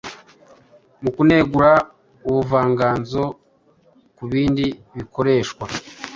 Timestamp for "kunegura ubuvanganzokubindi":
1.15-4.67